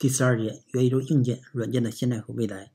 [0.00, 2.70] 第十二节元宇宙硬件、软件的现在和未来。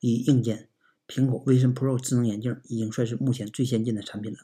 [0.00, 0.70] 以硬件，
[1.06, 4.38] 苹果 Vision Pro 智能眼镜已经算是目前最先进的产品了，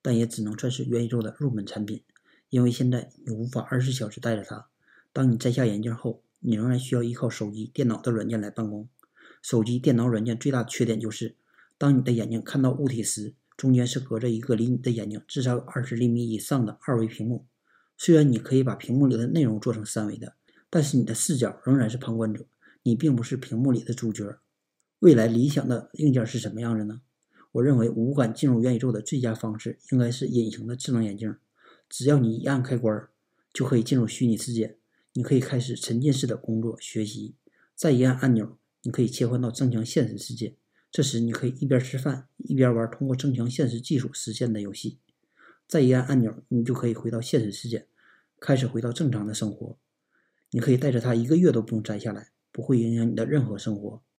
[0.00, 2.02] 但也只能算是元宇宙的入门产品，
[2.48, 4.68] 因为现在你无法二十四小时戴着它。
[5.12, 8.88] 当你摘下眼镜后，你仍然需要依靠手机、电脑的软件来办公。
[9.42, 11.36] 手机、电脑软件最大的缺点就是，
[11.76, 17.44] 当你的眼睛看到物体时，中间是隔着一个离你的眼睛至少有二十厘米以上的二维屏幕。
[17.98, 20.36] 虽然你可以把屏幕里的内容做成三维的。
[20.70, 22.46] 但是你的视角仍然是旁观者，
[22.84, 24.38] 你并不是屏幕里的主角。
[25.00, 27.02] 未来理想的硬件是什么样的呢？
[27.52, 31.34] 我认为无感进入元宇宙的最佳方式应该是隐形的智能眼镜。
[31.88, 33.08] 只要你一按开关，
[33.52, 34.76] 就可以进入虚拟世界，
[35.14, 37.34] 你可以开始沉浸式的工作学习。
[37.74, 40.54] 再一按按钮，你可以切换到增强现实世界。
[40.92, 44.98] 这时你可以一边吃饭一边玩通过增强现实技术实现的游戏。
[45.66, 47.88] 再一按按钮，你就可以回到现实世界，
[48.38, 49.76] 开始回到正常的生活。
[50.50, 54.02] 你可以带着它一个月都不用摘下来，不会影响你的任何生活。